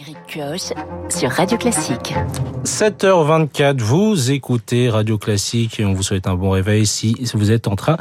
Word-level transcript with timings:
Eric 0.00 0.16
Kioch 0.28 0.72
sur 1.08 1.30
Radio 1.30 1.58
Classique. 1.58 2.14
7h24, 2.64 3.78
vous 3.78 4.30
écoutez 4.30 4.90
Radio 4.90 5.18
Classique 5.18 5.80
et 5.80 5.84
on 5.84 5.92
vous 5.92 6.04
souhaite 6.04 6.28
un 6.28 6.34
bon 6.34 6.50
réveil 6.50 6.86
si 6.86 7.16
vous 7.34 7.50
êtes 7.50 7.66
en 7.66 7.74
train 7.74 7.96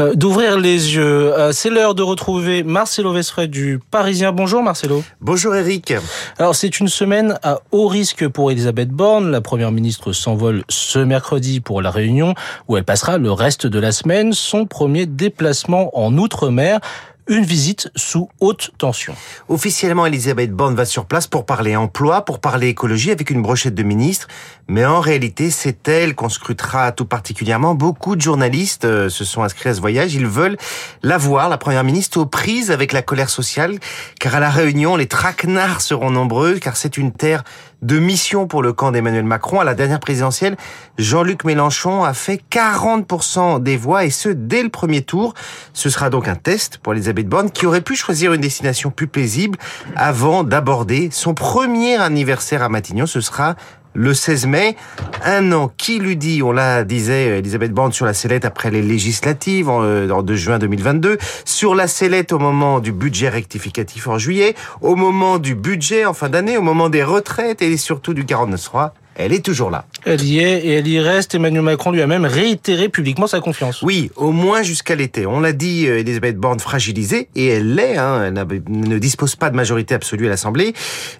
euh, 0.00 0.14
d'ouvrir 0.14 0.58
les 0.58 0.94
yeux. 0.94 1.36
Euh, 1.38 1.52
c'est 1.52 1.68
l'heure 1.68 1.94
de 1.94 2.02
retrouver 2.02 2.62
Marcelo 2.62 3.12
Vesfred 3.12 3.50
du 3.50 3.80
Parisien. 3.90 4.32
Bonjour 4.32 4.62
Marcelo. 4.62 5.02
Bonjour 5.20 5.54
Eric. 5.54 5.92
Alors 6.38 6.54
c'est 6.54 6.80
une 6.80 6.88
semaine 6.88 7.38
à 7.42 7.58
haut 7.70 7.88
risque 7.88 8.26
pour 8.28 8.50
Elisabeth 8.50 8.88
Borne. 8.88 9.30
La 9.30 9.42
première 9.42 9.72
ministre 9.72 10.12
s'envole 10.12 10.64
ce 10.70 11.00
mercredi 11.00 11.60
pour 11.60 11.82
la 11.82 11.90
Réunion 11.90 12.34
où 12.68 12.78
elle 12.78 12.84
passera 12.84 13.18
le 13.18 13.32
reste 13.32 13.66
de 13.66 13.78
la 13.78 13.92
semaine 13.92 14.32
son 14.32 14.64
premier 14.64 15.04
déplacement 15.04 15.90
en 15.98 16.16
Outre-mer 16.16 16.80
une 17.28 17.44
visite 17.44 17.90
sous 17.94 18.28
haute 18.40 18.72
tension. 18.78 19.14
Officiellement, 19.48 20.06
Elisabeth 20.06 20.52
Borne 20.52 20.74
va 20.74 20.84
sur 20.84 21.06
place 21.06 21.26
pour 21.26 21.46
parler 21.46 21.76
emploi, 21.76 22.24
pour 22.24 22.40
parler 22.40 22.68
écologie 22.68 23.10
avec 23.10 23.30
une 23.30 23.42
brochette 23.42 23.74
de 23.74 23.82
ministres. 23.82 24.28
Mais 24.68 24.84
en 24.84 25.00
réalité, 25.00 25.50
c'est 25.50 25.88
elle 25.88 26.14
qu'on 26.14 26.28
scrutera 26.28 26.92
tout 26.92 27.04
particulièrement. 27.04 27.74
Beaucoup 27.74 28.16
de 28.16 28.20
journalistes 28.20 28.84
euh, 28.84 29.08
se 29.08 29.24
sont 29.24 29.42
inscrits 29.42 29.70
à 29.70 29.74
ce 29.74 29.80
voyage. 29.80 30.14
Ils 30.14 30.26
veulent 30.26 30.56
la 31.02 31.18
voir, 31.18 31.48
la 31.48 31.58
première 31.58 31.84
ministre, 31.84 32.18
aux 32.20 32.26
prises 32.26 32.70
avec 32.70 32.92
la 32.92 33.02
colère 33.02 33.30
sociale. 33.30 33.78
Car 34.18 34.34
à 34.34 34.40
la 34.40 34.50
Réunion, 34.50 34.96
les 34.96 35.06
traquenards 35.06 35.80
seront 35.80 36.10
nombreux, 36.10 36.58
car 36.58 36.76
c'est 36.76 36.96
une 36.96 37.12
terre 37.12 37.44
de 37.82 37.98
mission 37.98 38.46
pour 38.46 38.62
le 38.62 38.72
camp 38.72 38.92
d'Emmanuel 38.92 39.24
Macron. 39.24 39.60
À 39.60 39.64
la 39.64 39.74
dernière 39.74 40.00
présidentielle, 40.00 40.56
Jean-Luc 40.98 41.44
Mélenchon 41.44 42.04
a 42.04 42.14
fait 42.14 42.40
40% 42.50 43.62
des 43.62 43.76
voix 43.76 44.04
et 44.04 44.10
ce, 44.10 44.28
dès 44.28 44.62
le 44.62 44.68
premier 44.68 45.02
tour. 45.02 45.34
Ce 45.72 45.90
sera 45.90 46.08
donc 46.08 46.28
un 46.28 46.36
test 46.36 46.78
pour 46.78 46.94
Elisabeth 46.94 47.28
Borne 47.28 47.50
qui 47.50 47.66
aurait 47.66 47.80
pu 47.80 47.96
choisir 47.96 48.32
une 48.32 48.40
destination 48.40 48.90
plus 48.90 49.08
paisible 49.08 49.58
avant 49.96 50.44
d'aborder 50.44 51.10
son 51.10 51.34
premier 51.34 51.96
anniversaire 51.96 52.62
à 52.62 52.68
Matignon. 52.68 53.06
Ce 53.06 53.20
sera 53.20 53.56
le 53.94 54.14
16 54.14 54.46
mai. 54.46 54.76
Un 55.24 55.52
an 55.52 55.70
qui 55.76 55.98
lui 55.98 56.16
dit, 56.16 56.42
on 56.42 56.52
la 56.52 56.84
disait 56.84 57.38
Elisabeth 57.38 57.72
Borne 57.72 57.92
sur 57.92 58.06
la 58.06 58.14
sellette 58.14 58.44
après 58.44 58.70
les 58.70 58.82
législatives 58.82 59.68
en, 59.68 59.82
euh, 59.82 60.22
de 60.22 60.34
juin 60.34 60.58
2022, 60.58 61.18
sur 61.44 61.74
la 61.74 61.86
sellette 61.86 62.32
au 62.32 62.38
moment 62.38 62.80
du 62.80 62.92
budget 62.92 63.28
rectificatif 63.28 64.08
en 64.08 64.18
juillet, 64.18 64.54
au 64.80 64.96
moment 64.96 65.38
du 65.38 65.54
budget 65.54 66.04
en 66.04 66.14
fin 66.14 66.28
d'année, 66.28 66.56
au 66.56 66.62
moment 66.62 66.88
des 66.88 67.02
retraites 67.02 67.62
et 67.62 67.76
surtout 67.76 68.14
du 68.14 68.24
49.3 68.24 68.92
elle 69.14 69.32
est 69.32 69.44
toujours 69.44 69.70
là. 69.70 69.84
Elle 70.04 70.22
y 70.24 70.38
est 70.38 70.60
et 70.60 70.72
elle 70.74 70.88
y 70.88 70.98
reste. 71.00 71.34
Emmanuel 71.34 71.62
Macron 71.62 71.90
lui 71.90 72.02
a 72.02 72.06
même 72.06 72.24
réitéré 72.24 72.88
publiquement 72.88 73.26
sa 73.26 73.40
confiance. 73.40 73.82
Oui, 73.82 74.10
au 74.16 74.32
moins 74.32 74.62
jusqu'à 74.62 74.94
l'été. 74.94 75.26
On 75.26 75.40
l'a 75.40 75.52
dit, 75.52 75.86
euh, 75.86 76.00
Elisabeth 76.00 76.36
Borne 76.36 76.60
fragilisée, 76.60 77.28
et 77.34 77.46
elle 77.48 77.74
l'est, 77.74 77.96
hein, 77.96 78.32
elle 78.34 78.62
ne 78.68 78.98
dispose 78.98 79.36
pas 79.36 79.50
de 79.50 79.56
majorité 79.56 79.94
absolue 79.94 80.26
à 80.26 80.30
l'Assemblée, 80.30 80.74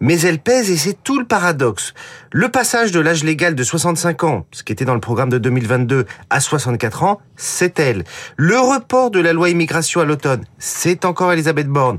mais 0.00 0.20
elle 0.20 0.38
pèse 0.38 0.70
et 0.70 0.76
c'est 0.76 1.02
tout 1.02 1.18
le 1.18 1.24
paradoxe. 1.24 1.94
Le 2.30 2.48
passage 2.48 2.92
de 2.92 3.00
l'âge 3.00 3.24
légal 3.24 3.54
de 3.54 3.62
65 3.62 4.24
ans, 4.24 4.46
ce 4.52 4.62
qui 4.62 4.72
était 4.72 4.84
dans 4.84 4.94
le 4.94 5.00
programme 5.00 5.30
de 5.30 5.38
2022, 5.38 6.04
à 6.28 6.40
64 6.40 7.02
ans, 7.04 7.20
c'est 7.36 7.78
elle. 7.80 8.04
Le 8.36 8.58
report 8.58 9.10
de 9.10 9.20
la 9.20 9.32
loi 9.32 9.48
immigration 9.48 10.00
à 10.00 10.04
l'automne, 10.04 10.44
c'est 10.58 11.04
encore 11.04 11.32
Elisabeth 11.32 11.68
Borne. 11.68 11.98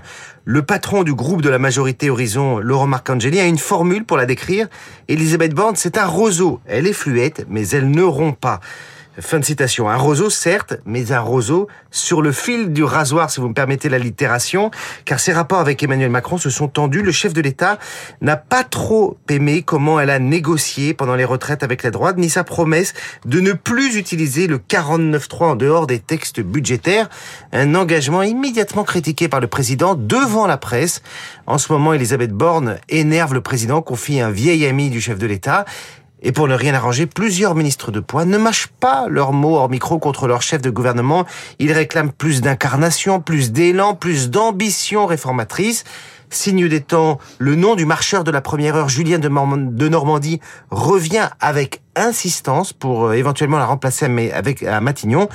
Le 0.51 0.63
patron 0.63 1.03
du 1.03 1.13
groupe 1.13 1.43
de 1.43 1.49
la 1.49 1.59
majorité 1.59 2.09
Horizon, 2.09 2.57
Laurent 2.57 2.87
Marcangeli, 2.87 3.39
a 3.39 3.45
une 3.45 3.59
formule 3.59 4.03
pour 4.03 4.17
la 4.17 4.25
décrire. 4.25 4.67
Elisabeth 5.07 5.53
Borne, 5.53 5.75
c'est 5.75 5.95
un 5.95 6.07
roseau. 6.07 6.59
Elle 6.65 6.87
est 6.87 6.93
fluette, 6.93 7.45
mais 7.47 7.67
elle 7.67 7.91
ne 7.91 8.01
rompt 8.01 8.35
pas. 8.35 8.59
Fin 9.21 9.39
de 9.39 9.45
citation. 9.45 9.89
Un 9.89 9.97
roseau, 9.97 10.29
certes, 10.29 10.75
mais 10.85 11.11
un 11.11 11.19
roseau 11.19 11.67
sur 11.91 12.21
le 12.21 12.31
fil 12.31 12.71
du 12.71 12.83
rasoir, 12.83 13.29
si 13.29 13.41
vous 13.41 13.49
me 13.49 13.53
permettez 13.53 13.89
la 13.89 13.99
littération, 13.99 14.71
car 15.03 15.19
ses 15.19 15.33
rapports 15.33 15.59
avec 15.59 15.83
Emmanuel 15.83 16.09
Macron 16.09 16.37
se 16.37 16.49
sont 16.49 16.67
tendus. 16.67 17.01
Le 17.01 17.11
chef 17.11 17.33
de 17.33 17.41
l'État 17.41 17.79
n'a 18.21 18.37
pas 18.37 18.63
trop 18.63 19.17
aimé 19.29 19.61
comment 19.61 19.99
elle 19.99 20.09
a 20.09 20.19
négocié 20.19 20.93
pendant 20.93 21.15
les 21.15 21.25
retraites 21.25 21.63
avec 21.63 21.83
la 21.83 21.91
droite, 21.91 22.17
ni 22.17 22.29
sa 22.29 22.43
promesse 22.43 22.93
de 23.25 23.41
ne 23.41 23.51
plus 23.53 23.97
utiliser 23.97 24.47
le 24.47 24.57
49.3 24.57 25.43
en 25.43 25.55
dehors 25.55 25.87
des 25.87 25.99
textes 25.99 26.39
budgétaires. 26.39 27.09
Un 27.51 27.75
engagement 27.75 28.23
immédiatement 28.23 28.83
critiqué 28.83 29.27
par 29.27 29.41
le 29.41 29.47
président 29.47 29.95
devant 29.95 30.47
la 30.47 30.57
presse. 30.57 31.01
En 31.45 31.57
ce 31.57 31.71
moment, 31.73 31.93
Elisabeth 31.93 32.31
Borne 32.31 32.77
énerve 32.87 33.33
le 33.33 33.41
président, 33.41 33.81
confie 33.81 34.21
un 34.21 34.31
vieil 34.31 34.65
ami 34.65 34.89
du 34.89 35.01
chef 35.01 35.17
de 35.17 35.27
l'État. 35.27 35.65
Et 36.21 36.31
pour 36.31 36.47
ne 36.47 36.55
rien 36.55 36.73
arranger, 36.73 37.05
plusieurs 37.05 37.55
ministres 37.55 37.91
de 37.91 37.99
poids 37.99 38.25
ne 38.25 38.37
mâchent 38.37 38.67
pas 38.79 39.07
leurs 39.07 39.31
mots 39.31 39.55
hors 39.55 39.69
micro 39.69 39.99
contre 39.99 40.27
leur 40.27 40.41
chef 40.41 40.61
de 40.61 40.69
gouvernement. 40.69 41.25
Ils 41.59 41.71
réclament 41.71 42.11
plus 42.11 42.41
d'incarnation, 42.41 43.21
plus 43.21 43.51
d'élan, 43.51 43.95
plus 43.95 44.29
d'ambition 44.29 45.05
réformatrice. 45.05 45.85
Signe 46.29 46.67
des 46.67 46.81
temps, 46.81 47.19
le 47.39 47.55
nom 47.55 47.75
du 47.75 47.85
marcheur 47.85 48.23
de 48.23 48.29
la 48.31 48.41
première 48.41 48.75
heure, 48.75 48.89
Julien 48.89 49.17
de 49.17 49.87
Normandie, 49.87 50.39
revient 50.69 51.29
avec 51.39 51.81
insistance 51.95 52.71
pour 52.71 53.07
euh, 53.07 53.13
éventuellement 53.13 53.57
la 53.57 53.65
remplacer 53.65 54.05
avec, 54.31 54.61
à 54.61 54.79
Matignon. 54.79 55.27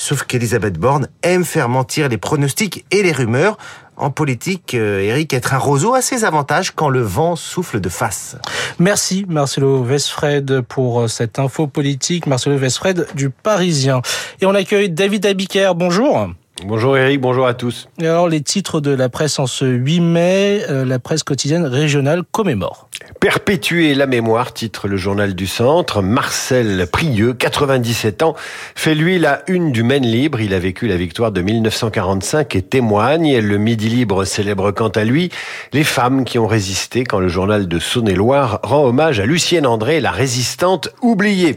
Sauf 0.00 0.24
qu'Elisabeth 0.24 0.78
Borne 0.78 1.08
aime 1.22 1.44
faire 1.44 1.68
mentir 1.68 2.08
les 2.08 2.16
pronostics 2.16 2.86
et 2.90 3.02
les 3.02 3.12
rumeurs 3.12 3.58
en 3.98 4.10
politique, 4.10 4.72
euh, 4.72 4.98
Eric, 5.00 5.34
être 5.34 5.52
un 5.52 5.58
roseau 5.58 5.92
a 5.92 6.00
ses 6.00 6.24
avantages 6.24 6.70
quand 6.70 6.88
le 6.88 7.02
vent 7.02 7.36
souffle 7.36 7.80
de 7.80 7.90
face. 7.90 8.38
Merci 8.78 9.26
Marcelo 9.28 9.82
Vesfred 9.82 10.62
pour 10.62 11.00
euh, 11.00 11.06
cette 11.06 11.38
info 11.38 11.66
politique. 11.66 12.26
Marcelo 12.26 12.56
Vesfred 12.56 13.08
du 13.14 13.28
Parisien. 13.28 14.00
Et 14.40 14.46
on 14.46 14.54
accueille 14.54 14.88
David 14.88 15.26
Abiker. 15.26 15.72
Bonjour. 15.76 16.30
Bonjour 16.66 16.96
Eric, 16.96 17.20
bonjour 17.20 17.46
à 17.46 17.54
tous. 17.54 17.88
Et 18.00 18.06
alors 18.06 18.28
les 18.28 18.42
titres 18.42 18.80
de 18.80 18.90
la 18.90 19.08
presse 19.08 19.38
en 19.38 19.46
ce 19.46 19.64
8 19.64 20.00
mai, 20.00 20.62
euh, 20.68 20.84
la 20.84 20.98
presse 20.98 21.22
quotidienne 21.22 21.64
régionale 21.64 22.22
commémore. 22.30 22.88
Perpétuer 23.18 23.94
la 23.94 24.06
mémoire, 24.06 24.52
titre 24.52 24.86
le 24.86 24.96
journal 24.96 25.34
du 25.34 25.46
centre. 25.46 26.02
Marcel 26.02 26.86
Prieux, 26.90 27.32
97 27.32 28.22
ans, 28.22 28.34
fait 28.74 28.94
lui 28.94 29.18
la 29.18 29.42
une 29.48 29.72
du 29.72 29.82
Maine 29.82 30.04
Libre. 30.04 30.40
Il 30.40 30.52
a 30.52 30.58
vécu 30.58 30.86
la 30.86 30.96
victoire 30.96 31.32
de 31.32 31.40
1945 31.40 32.54
et 32.54 32.62
témoigne. 32.62 33.38
Le 33.38 33.56
Midi 33.56 33.88
Libre 33.88 34.24
célèbre 34.24 34.70
quant 34.70 34.88
à 34.88 35.04
lui 35.04 35.30
les 35.72 35.84
femmes 35.84 36.24
qui 36.24 36.38
ont 36.38 36.46
résisté 36.46 37.04
quand 37.04 37.20
le 37.20 37.28
journal 37.28 37.68
de 37.68 37.78
Saône-et-Loire 37.78 38.60
rend 38.62 38.84
hommage 38.84 39.18
à 39.18 39.26
Lucienne 39.26 39.66
André, 39.66 40.00
la 40.00 40.10
résistante 40.10 40.90
oubliée. 41.00 41.56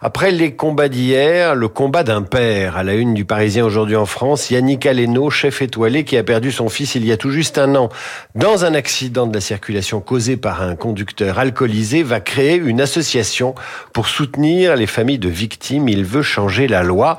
Après 0.00 0.30
les 0.30 0.54
combats 0.54 0.88
d'hier, 0.88 1.56
le 1.56 1.68
combat 1.68 2.04
d'un 2.04 2.22
père 2.22 2.76
à 2.76 2.84
la 2.84 2.94
une 2.94 3.14
du 3.14 3.24
Parisien 3.24 3.64
aujourd'hui 3.64 3.96
en 3.96 4.06
France 4.06 4.43
Yannick 4.50 4.86
Aleno, 4.86 5.30
chef 5.30 5.62
étoilé 5.62 6.04
qui 6.04 6.16
a 6.16 6.22
perdu 6.22 6.52
son 6.52 6.68
fils 6.68 6.94
il 6.94 7.04
y 7.04 7.12
a 7.12 7.16
tout 7.16 7.30
juste 7.30 7.58
un 7.58 7.74
an 7.74 7.88
dans 8.34 8.64
un 8.64 8.74
accident 8.74 9.26
de 9.26 9.34
la 9.34 9.40
circulation 9.40 10.00
causé 10.00 10.36
par 10.36 10.62
un 10.62 10.76
conducteur 10.76 11.38
alcoolisé, 11.38 12.02
va 12.02 12.20
créer 12.20 12.56
une 12.56 12.80
association 12.80 13.54
pour 13.92 14.08
soutenir 14.08 14.76
les 14.76 14.86
familles 14.86 15.18
de 15.18 15.28
victimes. 15.28 15.88
Il 15.88 16.04
veut 16.04 16.22
changer 16.22 16.66
la 16.66 16.82
loi. 16.82 17.18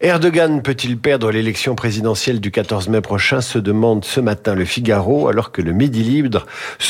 Erdogan 0.00 0.62
peut-il 0.62 0.98
perdre 0.98 1.30
l'élection 1.30 1.74
présidentielle 1.74 2.40
du 2.40 2.50
14 2.50 2.88
mai 2.88 3.00
prochain? 3.00 3.40
Se 3.40 3.58
demande 3.58 4.04
ce 4.04 4.20
matin 4.20 4.54
le 4.54 4.64
Figaro 4.64 5.28
alors 5.28 5.52
que 5.52 5.62
le 5.62 5.72
Midi 5.72 6.02
Libre 6.02 6.46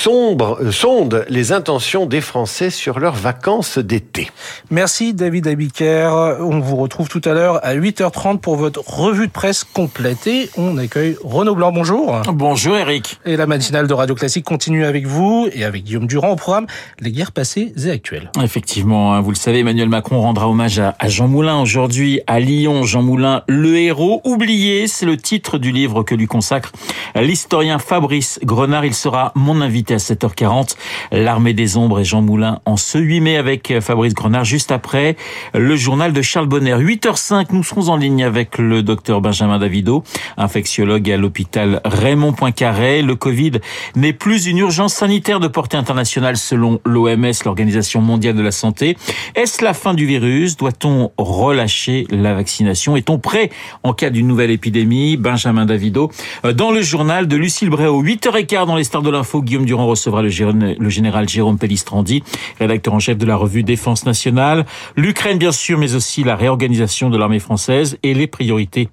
euh, 0.06 0.70
sonde 0.70 1.24
les 1.28 1.52
intentions 1.52 2.06
des 2.06 2.20
Français 2.20 2.70
sur 2.70 2.98
leurs 2.98 3.14
vacances 3.14 3.78
d'été. 3.78 4.30
Merci 4.70 5.14
David 5.14 5.46
Abiker. 5.46 6.36
On 6.40 6.60
vous 6.60 6.76
retrouve 6.76 7.08
tout 7.08 7.22
à 7.24 7.32
l'heure 7.32 7.60
à 7.64 7.74
8h30 7.74 8.38
pour 8.38 8.56
votre 8.56 8.80
revue 8.86 9.26
de 9.26 9.32
presse 9.32 9.61
complétée. 9.64 10.50
On 10.56 10.78
accueille 10.78 11.16
Renaud 11.22 11.54
Blanc, 11.54 11.72
bonjour. 11.72 12.20
Bonjour 12.32 12.76
Eric. 12.76 13.18
Et 13.24 13.36
la 13.36 13.46
matinale 13.46 13.86
de 13.86 13.94
Radio 13.94 14.14
Classique 14.14 14.44
continue 14.44 14.84
avec 14.84 15.06
vous 15.06 15.48
et 15.52 15.64
avec 15.64 15.84
Guillaume 15.84 16.06
Durand 16.06 16.30
au 16.30 16.36
programme 16.36 16.66
Les 17.00 17.12
guerres 17.12 17.32
passées 17.32 17.72
et 17.84 17.90
actuelles. 17.90 18.30
Effectivement, 18.42 19.14
hein, 19.14 19.20
vous 19.20 19.30
le 19.30 19.36
savez, 19.36 19.60
Emmanuel 19.60 19.88
Macron 19.88 20.20
rendra 20.20 20.48
hommage 20.48 20.78
à 20.78 21.08
Jean 21.08 21.28
Moulin 21.28 21.60
aujourd'hui 21.60 22.20
à 22.26 22.40
Lyon. 22.40 22.84
Jean 22.84 23.02
Moulin, 23.02 23.42
le 23.48 23.76
héros 23.76 24.20
oublié, 24.24 24.86
c'est 24.86 25.06
le 25.06 25.16
titre 25.16 25.58
du 25.58 25.72
livre 25.72 26.02
que 26.02 26.14
lui 26.14 26.26
consacre 26.26 26.72
l'historien 27.14 27.78
Fabrice 27.78 28.40
Grenard. 28.42 28.84
Il 28.84 28.94
sera 28.94 29.32
mon 29.34 29.60
invité 29.60 29.94
à 29.94 29.98
7h40. 29.98 30.76
L'armée 31.12 31.54
des 31.54 31.76
ombres 31.76 32.00
et 32.00 32.04
Jean 32.04 32.22
Moulin 32.22 32.60
en 32.64 32.76
ce 32.76 32.98
8 32.98 33.20
mai 33.20 33.36
avec 33.36 33.80
Fabrice 33.80 34.14
Grenard 34.14 34.44
juste 34.44 34.72
après 34.72 35.16
le 35.54 35.76
journal 35.76 36.12
de 36.12 36.22
Charles 36.22 36.46
Bonner. 36.46 36.74
8h05, 36.74 37.46
nous 37.52 37.62
serons 37.62 37.88
en 37.88 37.96
ligne 37.96 38.24
avec 38.24 38.58
le 38.58 38.82
docteur 38.82 39.20
Benjamin 39.20 39.51
Davido, 39.58 40.04
infectiologue 40.36 41.10
à 41.10 41.16
l'hôpital 41.16 41.80
Raymond 41.84 42.32
Poincaré. 42.32 43.02
Le 43.02 43.14
Covid 43.14 43.52
n'est 43.96 44.12
plus 44.12 44.46
une 44.46 44.58
urgence 44.58 44.94
sanitaire 44.94 45.40
de 45.40 45.48
portée 45.48 45.76
internationale 45.76 46.36
selon 46.36 46.80
l'OMS, 46.84 47.32
l'Organisation 47.44 48.00
mondiale 48.00 48.34
de 48.34 48.42
la 48.42 48.52
santé. 48.52 48.96
Est-ce 49.34 49.64
la 49.64 49.74
fin 49.74 49.94
du 49.94 50.06
virus? 50.06 50.56
Doit-on 50.56 51.12
relâcher 51.18 52.06
la 52.10 52.34
vaccination? 52.34 52.96
Est-on 52.96 53.18
prêt 53.18 53.50
en 53.82 53.92
cas 53.92 54.10
d'une 54.10 54.26
nouvelle 54.26 54.50
épidémie? 54.50 55.16
Benjamin 55.16 55.66
Davido. 55.66 56.10
Euh, 56.44 56.52
dans 56.52 56.70
le 56.70 56.82
journal 56.82 57.28
de 57.28 57.36
Lucille 57.36 57.70
Bréau, 57.70 58.02
8h15 58.02 58.66
dans 58.66 58.76
les 58.76 58.84
stars 58.84 59.02
de 59.02 59.10
l'info, 59.10 59.42
Guillaume 59.42 59.64
Durand 59.64 59.86
recevra 59.86 60.22
le, 60.22 60.28
général 60.28 61.28
Jérôme 61.28 61.58
Pellistrandi, 61.58 62.22
rédacteur 62.58 62.94
en 62.94 62.98
chef 62.98 63.18
de 63.18 63.26
la 63.26 63.36
revue 63.36 63.62
Défense 63.62 64.06
nationale. 64.06 64.66
L'Ukraine, 64.96 65.38
bien 65.38 65.52
sûr, 65.52 65.78
mais 65.78 65.94
aussi 65.94 66.24
la 66.24 66.36
réorganisation 66.36 67.10
de 67.10 67.18
l'armée 67.18 67.38
française 67.38 67.98
et 68.02 68.14
les 68.14 68.26
priorités 68.26 68.88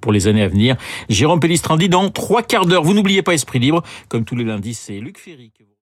pour 0.00 0.12
les 0.12 0.26
années 0.26 0.42
à 0.42 0.48
venir. 0.48 0.76
Jérôme 1.08 1.40
Pellistrandi 1.40 1.88
dans 1.88 2.10
trois 2.10 2.42
quarts 2.42 2.66
d'heure. 2.66 2.82
Vous 2.82 2.94
n'oubliez 2.94 3.22
pas 3.22 3.34
Esprit 3.34 3.58
Libre. 3.58 3.82
Comme 4.08 4.24
tous 4.24 4.36
les 4.36 4.44
lundis, 4.44 4.74
c'est 4.74 4.98
Luc 4.98 5.18
Ferry. 5.18 5.52